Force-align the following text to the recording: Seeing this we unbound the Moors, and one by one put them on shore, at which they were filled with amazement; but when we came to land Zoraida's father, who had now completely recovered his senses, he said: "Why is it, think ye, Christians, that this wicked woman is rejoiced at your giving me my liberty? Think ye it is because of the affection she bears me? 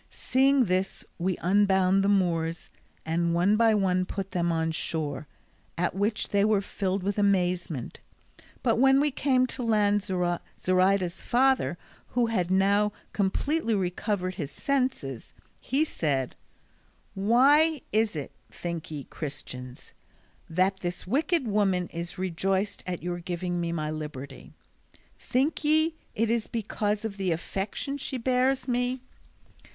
Seeing 0.09 0.65
this 0.65 1.05
we 1.19 1.37
unbound 1.43 2.03
the 2.03 2.09
Moors, 2.09 2.71
and 3.05 3.35
one 3.35 3.55
by 3.55 3.75
one 3.75 4.03
put 4.05 4.31
them 4.31 4.51
on 4.51 4.71
shore, 4.71 5.27
at 5.77 5.93
which 5.93 6.29
they 6.29 6.43
were 6.43 6.59
filled 6.59 7.03
with 7.03 7.19
amazement; 7.19 7.99
but 8.63 8.77
when 8.79 8.99
we 8.99 9.11
came 9.11 9.45
to 9.45 9.61
land 9.61 10.01
Zoraida's 10.01 11.21
father, 11.21 11.77
who 12.07 12.25
had 12.25 12.49
now 12.49 12.91
completely 13.13 13.75
recovered 13.75 14.33
his 14.33 14.49
senses, 14.49 15.33
he 15.59 15.85
said: 15.85 16.35
"Why 17.13 17.81
is 17.93 18.15
it, 18.15 18.31
think 18.49 18.89
ye, 18.89 19.03
Christians, 19.03 19.93
that 20.49 20.77
this 20.77 21.05
wicked 21.05 21.47
woman 21.47 21.89
is 21.89 22.17
rejoiced 22.17 22.81
at 22.87 23.03
your 23.03 23.19
giving 23.19 23.61
me 23.61 23.71
my 23.71 23.91
liberty? 23.91 24.55
Think 25.19 25.63
ye 25.63 25.93
it 26.15 26.31
is 26.31 26.47
because 26.47 27.05
of 27.05 27.17
the 27.17 27.31
affection 27.31 27.99
she 27.99 28.17
bears 28.17 28.67
me? 28.67 29.01